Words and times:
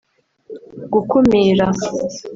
gukumira 0.93 1.65